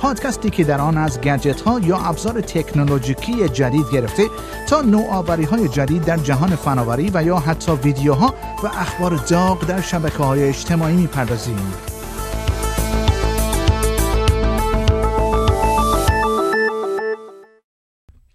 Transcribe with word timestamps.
پادکستی 0.00 0.50
که 0.50 0.64
در 0.64 0.80
آن 0.80 0.98
از 0.98 1.20
گجت 1.20 1.60
ها 1.60 1.80
یا 1.80 1.98
ابزار 1.98 2.40
تکنولوژیکی 2.40 3.48
جدید 3.48 3.86
گرفته 3.92 4.22
تا 4.68 4.80
نوآوری 4.80 5.44
های 5.44 5.68
جدید 5.68 6.04
در 6.04 6.16
جهان 6.16 6.56
فناوری 6.56 7.10
و 7.14 7.22
یا 7.22 7.38
حتی 7.38 7.72
ویدیوها 7.72 8.34
و 8.62 8.66
اخبار 8.66 9.16
داغ 9.16 9.66
در 9.66 9.80
شبکه 9.80 10.16
های 10.16 10.48
اجتماعی 10.48 10.96
می‌پردازیم. 10.96 11.72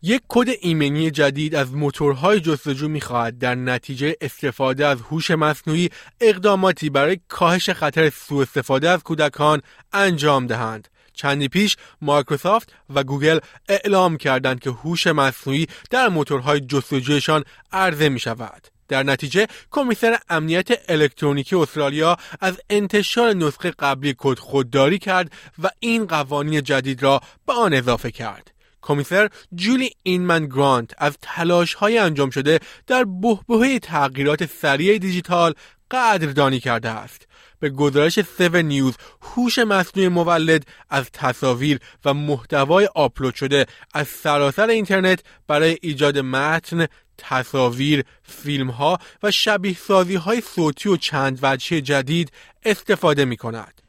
یک 0.02 0.21
کد 0.27 0.48
ایمنی 0.62 1.12
جدید 1.12 1.55
از 1.55 1.73
موتورهای 1.73 2.40
جستجو 2.40 2.88
می‌خواهد 2.88 3.38
در 3.38 3.55
نتیجه 3.55 4.16
استفاده 4.21 4.85
از 4.88 5.02
هوش 5.02 5.32
مصنوعی 5.32 5.90
اقداماتی 6.21 6.90
برای 6.90 7.20
کاهش 7.27 7.70
خطر 7.70 8.09
سوء 8.09 8.41
استفاده 8.41 8.90
از 8.90 9.04
کودکان 9.04 9.62
انجام 9.93 10.48
دهند. 10.48 10.88
چندی 11.16 11.48
پیش 11.48 11.78
مایکروسافت 12.02 12.74
و 12.90 13.04
گوگل 13.04 13.40
اعلام 13.70 14.18
کردند 14.18 14.60
که 14.60 14.70
هوش 14.70 15.08
مصنوعی 15.08 15.68
در 15.90 16.10
موتورهای 16.10 16.60
جستجویشان 16.60 17.44
عرضه 17.72 18.10
می 18.10 18.20
شود. 18.20 18.68
در 18.88 19.04
نتیجه 19.04 19.48
کمیسر 19.72 20.18
امنیت 20.30 20.68
الکترونیکی 20.90 21.55
استرالیا 21.55 22.18
از 22.41 22.62
انتشار 22.70 23.34
نسخه 23.34 23.72
قبلی 23.72 24.16
کد 24.18 24.40
خودداری 24.40 24.99
کرد 24.99 25.32
و 25.63 25.70
این 25.80 26.05
قوانین 26.05 26.63
جدید 26.63 27.04
را 27.04 27.22
به 27.48 27.54
آن 27.54 27.74
اضافه 27.74 28.12
کرد. 28.12 28.52
کمیسر 28.82 29.29
جولی 29.55 29.90
اینمن 30.04 30.46
گرانت 30.46 30.91
از 30.98 31.18
تلاش 31.22 31.74
های 31.74 31.98
انجام 31.98 32.29
شده 32.29 32.60
در 32.88 33.04
بحبوحه 33.04 33.79
تغییرات 33.79 34.46
سریع 34.46 34.98
دیجیتال 34.98 35.54
قدردانی 35.91 36.60
کرده 36.60 36.90
است. 36.90 37.27
به 37.59 37.70
گزارش 37.70 38.17
7 38.17 38.41
نیوز 38.41 38.93
هوش 39.21 39.59
مصنوعی 39.59 40.09
مولد 40.09 40.65
از 40.89 41.05
تصاویر 41.13 41.79
و 42.05 42.13
محتوای 42.13 42.89
آپلود 42.95 43.35
شده 43.35 43.65
از 43.93 44.07
سراسر 44.07 44.70
اینترنت 44.70 45.23
برای 45.48 45.77
ایجاد 45.81 46.17
متن 46.17 46.87
تصاویر، 47.17 48.03
فیلم 48.23 48.70
ها 48.70 48.99
و 49.23 49.31
شبیه 49.31 49.77
سازی 49.77 50.15
های 50.15 50.41
صوتی 50.41 50.89
و 50.89 50.98
چند 50.98 51.39
وجهی 51.41 51.81
جدید 51.81 52.31
استفاده 52.65 53.26
می 53.26 53.37
کند. 53.37 53.81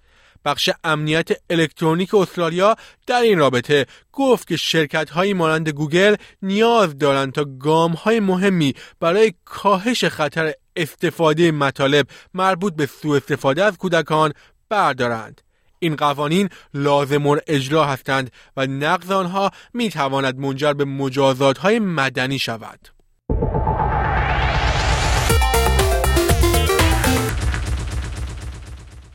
بخش 0.44 0.70
امنیت 0.84 1.28
الکترونیک 1.50 2.14
استرالیا 2.14 2.76
در 3.06 3.20
این 3.20 3.38
رابطه 3.38 3.86
گفت 4.12 4.48
که 4.48 4.56
شرکت 4.56 5.10
های 5.10 5.32
مانند 5.32 5.68
گوگل 5.68 6.16
نیاز 6.42 6.98
دارند 6.98 7.32
تا 7.32 7.44
گام 7.44 7.92
های 7.92 8.20
مهمی 8.20 8.74
برای 9.00 9.34
کاهش 9.44 10.04
خطر 10.04 10.54
استفاده 10.76 11.52
مطالب 11.52 12.06
مربوط 12.34 12.74
به 12.74 12.86
سوء 12.86 13.16
استفاده 13.16 13.64
از 13.64 13.76
کودکان 13.76 14.32
بردارند. 14.68 15.40
این 15.78 15.96
قوانین 15.96 16.48
لازم 16.74 17.26
اجرا 17.46 17.84
هستند 17.84 18.30
و 18.56 18.66
نقض 18.66 19.10
آنها 19.10 19.50
می 19.74 19.90
تواند 19.90 20.38
منجر 20.38 20.72
به 20.72 20.84
مجازات 20.84 21.58
های 21.58 21.78
مدنی 21.78 22.38
شود. 22.38 22.88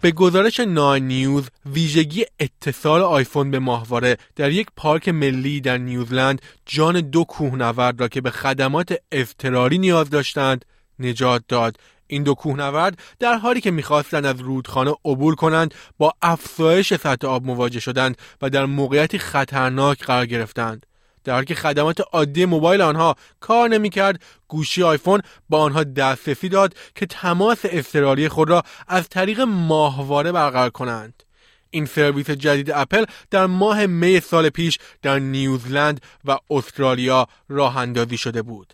به 0.02 0.12
گزارش 0.12 0.60
ناین 0.60 1.08
نیوز 1.08 1.50
ویژگی 1.66 2.26
اتصال 2.40 3.02
آیفون 3.02 3.52
به 3.52 3.60
ماهواره 3.60 4.18
در 4.36 4.52
یک 4.52 4.68
پارک 4.76 5.10
ملی 5.10 5.62
در 5.62 5.78
نیوزلند 5.78 6.42
جان 6.66 7.02
دو 7.02 7.24
کوهنورد 7.24 8.02
را 8.02 8.08
که 8.08 8.22
به 8.22 8.32
خدمات 8.32 8.94
اضطراری 9.12 9.78
نیاز 9.78 10.10
داشتند 10.10 10.66
نجات 11.02 11.44
داد. 11.48 11.78
این 12.08 12.24
دو 12.24 12.34
کوهنورد 12.34 13.00
در 13.20 13.34
حالی 13.34 13.62
که 13.62 13.72
می‌خواستند 13.72 14.26
از 14.26 14.40
رودخانه 14.40 14.96
عبور 15.06 15.36
کنند 15.36 15.74
با 15.98 16.14
افزایش 16.22 16.94
سطح 16.94 17.28
آب 17.28 17.46
مواجه 17.46 17.80
شدند 17.80 18.18
و 18.42 18.50
در 18.50 18.66
موقعیتی 18.66 19.20
خطرناک 19.20 20.04
قرار 20.04 20.26
گرفتند. 20.26 20.86
در 21.24 21.34
حالی 21.34 21.46
که 21.46 21.56
خدمات 21.56 22.02
عادی 22.14 22.46
موبایل 22.46 22.82
آنها 22.82 23.16
کار 23.40 23.70
نمی‌کرد 23.70 24.22
گوشی 24.48 24.84
آیفون 24.84 25.22
با 25.50 25.62
آنها 25.62 25.84
دسترسی 25.84 26.50
داد 26.50 26.74
که 26.96 27.06
تماس 27.06 27.60
اضطراری 27.64 28.30
خود 28.30 28.50
را 28.50 28.64
از 28.88 29.10
طریق 29.10 29.42
ماهواره 29.42 30.32
برقرار 30.32 30.70
کنند. 30.70 31.24
این 31.70 31.86
سرویس 31.86 32.30
جدید 32.30 32.72
اپل 32.72 33.06
در 33.32 33.46
ماه 33.46 33.86
می 33.86 34.20
سال 34.20 34.50
پیش 34.50 34.80
در 35.02 35.20
نیوزلند 35.20 36.02
و 36.26 36.38
استرالیا 36.50 37.28
راه 37.50 37.78
اندازی 37.78 38.18
شده 38.18 38.42
بود. 38.42 38.74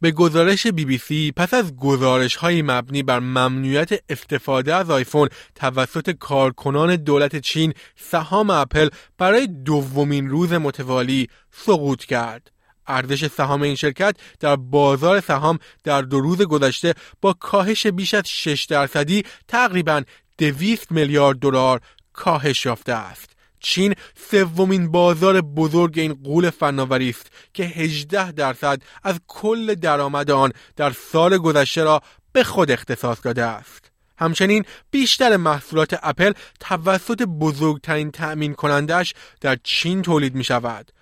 به 0.00 0.10
گزارش 0.10 0.66
بی 0.66 0.84
بی 0.84 0.98
سی 0.98 1.32
پس 1.36 1.54
از 1.54 1.76
گزارش 1.76 2.36
های 2.36 2.62
مبنی 2.62 3.02
بر 3.02 3.18
ممنوعیت 3.18 3.90
استفاده 4.08 4.74
از 4.74 4.90
آیفون 4.90 5.28
توسط 5.54 6.10
کارکنان 6.10 6.96
دولت 6.96 7.36
چین 7.36 7.74
سهام 7.96 8.50
اپل 8.50 8.88
برای 9.18 9.46
دومین 9.46 10.28
روز 10.28 10.52
متوالی 10.52 11.28
سقوط 11.50 12.04
کرد. 12.04 12.50
ارزش 12.86 13.26
سهام 13.26 13.62
این 13.62 13.74
شرکت 13.74 14.16
در 14.40 14.56
بازار 14.56 15.20
سهام 15.20 15.58
در 15.84 16.02
دو 16.02 16.20
روز 16.20 16.42
گذشته 16.42 16.94
با 17.20 17.32
کاهش 17.32 17.86
بیش 17.86 18.14
از 18.14 18.28
6 18.28 18.64
درصدی 18.64 19.22
تقریبا 19.48 20.02
200 20.38 20.92
میلیارد 20.92 21.38
دلار 21.38 21.80
کاهش 22.12 22.66
یافته 22.66 22.92
است. 22.92 23.37
چین 23.60 23.94
سومین 24.30 24.90
بازار 24.90 25.40
بزرگ 25.40 25.98
این 25.98 26.14
قول 26.14 26.50
فناوری 26.50 27.10
است 27.10 27.26
که 27.54 27.64
18 27.64 28.32
درصد 28.32 28.82
از 29.02 29.20
کل 29.26 29.74
درآمد 29.74 30.30
آن 30.30 30.52
در 30.76 30.90
سال 30.90 31.38
گذشته 31.38 31.84
را 31.84 32.02
به 32.32 32.44
خود 32.44 32.70
اختصاص 32.70 33.18
داده 33.22 33.44
است. 33.44 33.90
همچنین 34.18 34.64
بیشتر 34.90 35.36
محصولات 35.36 35.98
اپل 36.02 36.32
توسط 36.60 37.22
بزرگترین 37.22 38.10
تأمین 38.10 38.54
کنندش 38.54 39.14
در 39.40 39.58
چین 39.62 40.02
تولید 40.02 40.34
می 40.34 40.44
شود. 40.44 40.92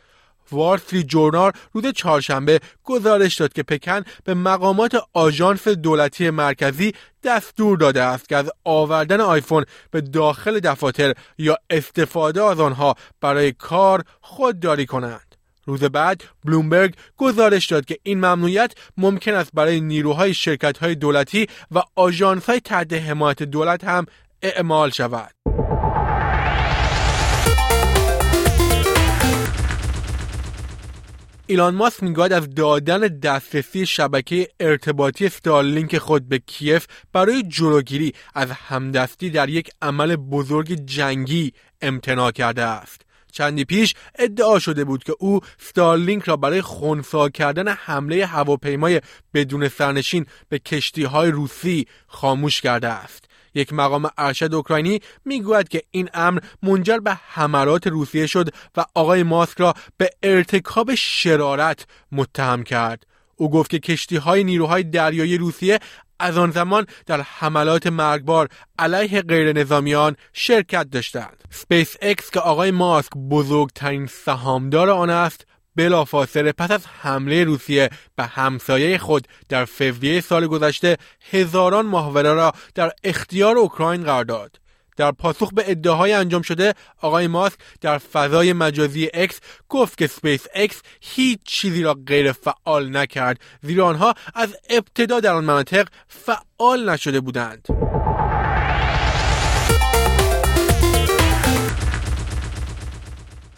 وارسلی 0.52 1.02
جورنال 1.02 1.52
روز 1.72 1.86
چهارشنبه 1.86 2.60
گزارش 2.84 3.34
داد 3.34 3.52
که 3.52 3.62
پکن 3.62 4.04
به 4.24 4.34
مقامات 4.34 4.96
آژانس 5.12 5.68
دولتی 5.68 6.30
مرکزی 6.30 6.92
دستور 7.24 7.78
داده 7.78 8.02
است 8.02 8.28
که 8.28 8.36
از 8.36 8.50
آوردن 8.64 9.20
آیفون 9.20 9.64
به 9.90 10.00
داخل 10.00 10.60
دفاتر 10.60 11.14
یا 11.38 11.56
استفاده 11.70 12.44
از 12.44 12.60
آنها 12.60 12.94
برای 13.20 13.52
کار 13.52 14.04
خودداری 14.20 14.86
کنند. 14.86 15.36
روز 15.66 15.84
بعد 15.84 16.24
بلومبرگ 16.44 16.94
گزارش 17.16 17.66
داد 17.66 17.84
که 17.84 17.98
این 18.02 18.18
ممنوعیت 18.18 18.72
ممکن 18.96 19.34
است 19.34 19.50
برای 19.54 19.80
نیروهای 19.80 20.34
شرکت 20.34 20.78
های 20.78 20.94
دولتی 20.94 21.46
و 21.70 21.82
آژانس 21.96 22.46
های 22.46 22.60
تحت 22.60 22.92
حمایت 22.92 23.42
دولت 23.42 23.84
هم 23.84 24.06
اعمال 24.42 24.90
شود. 24.90 25.35
ایلان 31.48 31.74
ماسک 31.74 32.02
می‌گوید 32.02 32.32
از 32.32 32.54
دادن 32.54 33.00
دسترسی 33.00 33.86
شبکه 33.86 34.48
ارتباطی 34.60 35.26
استارلینک 35.26 35.98
خود 35.98 36.28
به 36.28 36.38
کیف 36.38 36.86
برای 37.12 37.42
جلوگیری 37.42 38.12
از 38.34 38.50
همدستی 38.50 39.30
در 39.30 39.48
یک 39.48 39.70
عمل 39.82 40.16
بزرگ 40.16 40.72
جنگی 40.84 41.52
امتناع 41.80 42.30
کرده 42.30 42.62
است. 42.62 43.02
چندی 43.32 43.64
پیش 43.64 43.94
ادعا 44.18 44.58
شده 44.58 44.84
بود 44.84 45.04
که 45.04 45.14
او 45.18 45.40
ستارلینک 45.58 46.24
را 46.24 46.36
برای 46.36 46.62
خونسا 46.62 47.28
کردن 47.28 47.68
حمله 47.68 48.26
هواپیمای 48.26 49.00
بدون 49.34 49.68
سرنشین 49.68 50.26
به 50.48 50.58
کشتی 50.58 51.04
های 51.04 51.30
روسی 51.30 51.86
خاموش 52.06 52.60
کرده 52.60 52.88
است. 52.88 53.25
یک 53.56 53.72
مقام 53.72 54.10
ارشد 54.18 54.54
اوکراینی 54.54 55.00
می‌گوید 55.24 55.68
که 55.68 55.82
این 55.90 56.08
امر 56.14 56.40
منجر 56.62 56.98
به 56.98 57.18
حملات 57.28 57.86
روسیه 57.86 58.26
شد 58.26 58.48
و 58.76 58.84
آقای 58.94 59.22
ماسک 59.22 59.60
را 59.60 59.74
به 59.96 60.10
ارتکاب 60.22 60.94
شرارت 60.94 61.86
متهم 62.12 62.62
کرد 62.62 63.06
او 63.36 63.50
گفت 63.50 63.70
که 63.70 63.78
کشتی 63.78 64.16
های 64.16 64.44
نیروهای 64.44 64.82
دریایی 64.82 65.38
روسیه 65.38 65.78
از 66.18 66.38
آن 66.38 66.50
زمان 66.50 66.86
در 67.06 67.20
حملات 67.20 67.86
مرگبار 67.86 68.48
علیه 68.78 69.22
غیر 69.22 69.52
نظامیان 69.52 70.16
شرکت 70.32 70.90
داشتند. 70.90 71.44
سپیس 71.50 71.96
اکس 72.02 72.30
که 72.30 72.40
آقای 72.40 72.70
ماسک 72.70 73.12
بزرگترین 73.30 74.06
سهامدار 74.06 74.90
آن 74.90 75.10
است 75.10 75.46
بلافاصله 75.76 76.52
پس 76.52 76.70
از 76.70 76.86
حمله 76.86 77.44
روسیه 77.44 77.90
به 78.16 78.24
همسایه 78.24 78.98
خود 78.98 79.28
در 79.48 79.64
فوریه 79.64 80.20
سال 80.20 80.46
گذشته 80.46 80.96
هزاران 81.30 81.86
ماهواره 81.86 82.32
را 82.32 82.52
در 82.74 82.92
اختیار 83.04 83.58
اوکراین 83.58 84.02
قرار 84.04 84.24
داد. 84.24 84.60
در 84.96 85.10
پاسخ 85.12 85.52
به 85.52 85.70
ادعاهای 85.70 86.12
انجام 86.12 86.42
شده 86.42 86.74
آقای 87.02 87.26
ماسک 87.26 87.58
در 87.80 87.98
فضای 87.98 88.52
مجازی 88.52 89.10
X 89.14 89.40
گفت 89.68 89.98
که 89.98 90.06
سپیس 90.06 90.46
اکس 90.54 90.82
هیچ 91.00 91.38
چیزی 91.44 91.82
را 91.82 91.96
غیر 92.06 92.32
فعال 92.32 92.96
نکرد 92.96 93.40
زیرا 93.62 93.86
آنها 93.86 94.14
از 94.34 94.56
ابتدا 94.70 95.20
در 95.20 95.32
آن 95.32 95.44
مناطق 95.44 95.88
فعال 96.08 96.90
نشده 96.90 97.20
بودند. 97.20 97.95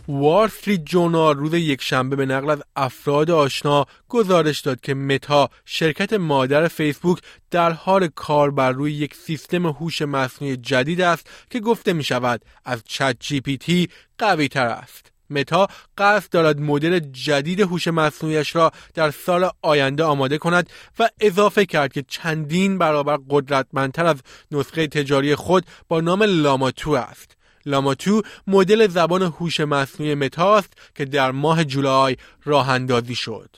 وار 0.09 0.45
استریت 0.45 0.85
جورنال 0.85 1.37
روز 1.37 1.55
یکشنبه 1.55 2.17
به 2.17 2.27
نقل 2.27 2.51
از 2.51 2.63
افراد 2.77 3.31
آشنا 3.31 3.87
گزارش 4.09 4.61
داد 4.61 4.81
که 4.81 4.95
متا 4.95 5.51
شرکت 5.65 6.13
مادر 6.13 6.69
فیسبوک 6.69 7.19
در 7.51 7.71
حال 7.71 8.09
کار 8.15 8.51
بر 8.51 8.73
روی 8.73 8.93
یک 8.93 9.15
سیستم 9.15 9.67
هوش 9.67 10.03
مصنوعی 10.03 10.57
جدید 10.57 11.01
است 11.01 11.31
که 11.51 11.61
گفته 11.61 11.93
می 11.93 12.05
شود 12.05 12.45
از 12.65 12.83
چت 12.85 13.17
جی 13.21 13.41
پی 13.41 13.57
تی 13.57 13.89
قوی 14.19 14.49
تر 14.49 14.67
است. 14.67 15.13
متا 15.31 15.67
قصد 15.99 16.31
دارد 16.31 16.61
مدل 16.61 16.99
جدید 16.99 17.61
هوش 17.61 17.89
مصنوعیش 17.89 18.57
را 18.57 18.73
در 18.95 19.11
سال 19.11 19.51
آینده 19.63 20.05
آماده 20.05 20.39
کند 20.39 20.71
و 20.99 21.09
اضافه 21.21 21.67
کرد 21.67 21.93
که 21.93 22.05
چندین 22.09 22.79
برابر 22.79 23.19
قدرتمندتر 23.31 24.07
از 24.07 24.17
نسخه 24.51 24.87
تجاری 24.87 25.35
خود 25.35 25.65
با 25.89 26.01
نام 26.01 26.23
لاماتو 26.23 26.91
است. 26.91 27.38
لاماتو 27.69 28.23
مدل 28.47 28.87
زبان 28.89 29.23
هوش 29.23 29.61
مصنوعی 29.61 30.15
متاست 30.15 30.73
که 30.95 31.05
در 31.05 31.31
ماه 31.31 31.65
جولای 31.65 32.17
راه 32.45 32.69
اندازی 32.69 33.15
شد. 33.15 33.57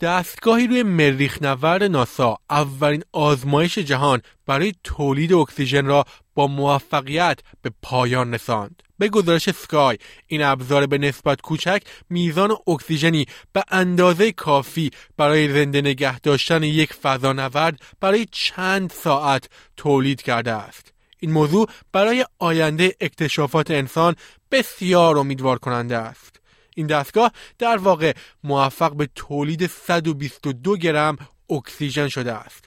دستگاهی 0.00 0.66
روی 0.66 0.82
مریخ 0.82 1.42
نورد 1.42 1.82
ناسا 1.82 2.38
اولین 2.50 3.02
آزمایش 3.12 3.78
جهان 3.78 4.22
برای 4.46 4.74
تولید 4.84 5.32
اکسیژن 5.32 5.86
را 5.86 6.04
با 6.34 6.46
موفقیت 6.46 7.38
به 7.62 7.70
پایان 7.82 8.34
رساند. 8.34 8.82
به 8.98 9.08
گزارش 9.08 9.50
سکای 9.50 9.98
این 10.26 10.42
ابزار 10.42 10.86
به 10.86 10.98
نسبت 10.98 11.40
کوچک 11.40 11.82
میزان 12.10 12.56
اکسیژنی 12.66 13.26
به 13.52 13.64
اندازه 13.70 14.32
کافی 14.32 14.90
برای 15.16 15.52
زنده 15.52 15.80
نگه 15.80 16.20
داشتن 16.20 16.62
یک 16.62 16.92
فضانورد 16.92 17.80
برای 18.00 18.26
چند 18.32 18.90
ساعت 18.90 19.48
تولید 19.76 20.22
کرده 20.22 20.52
است. 20.52 20.95
این 21.20 21.30
موضوع 21.30 21.68
برای 21.92 22.26
آینده 22.38 22.94
اکتشافات 23.00 23.70
انسان 23.70 24.16
بسیار 24.50 25.18
امیدوار 25.18 25.58
کننده 25.58 25.96
است. 25.96 26.40
این 26.74 26.86
دستگاه 26.86 27.32
در 27.58 27.76
واقع 27.76 28.12
موفق 28.44 28.96
به 28.96 29.08
تولید 29.14 29.66
122 29.66 30.76
گرم 30.76 31.18
اکسیژن 31.50 32.08
شده 32.08 32.32
است. 32.32 32.64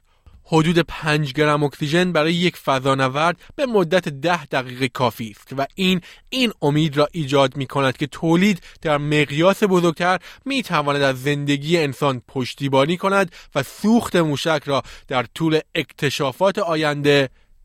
حدود 0.52 0.80
5 0.80 1.34
گرم 1.34 1.64
اکسیژن 1.64 2.12
برای 2.12 2.34
یک 2.34 2.58
فضانورد 2.58 3.38
به 3.56 3.66
مدت 3.66 4.10
10 4.10 4.46
دقیقه 4.46 4.88
کافی 4.88 5.36
است 5.38 5.54
و 5.58 5.66
این 5.76 6.02
این 6.30 6.52
امید 6.62 6.98
را 6.98 7.08
ایجاد 7.12 7.58
می 7.58 7.68
کند 7.68 7.98
که 7.98 8.08
تولید 8.08 8.62
در 8.82 8.98
مقیاس 8.98 9.64
بزرگتر 9.64 10.20
می 10.46 10.64
تواند 10.64 11.02
از 11.02 11.24
زندگی 11.24 11.78
انسان 11.78 12.22
پشتیبانی 12.28 12.98
کند 12.98 13.32
و 13.56 13.64
سوخت 13.64 14.16
موشک 14.16 14.62
را 14.66 14.84
در 15.08 15.24
طول 15.24 15.60
اکتشافات 15.76 16.60
آینده 16.60 17.30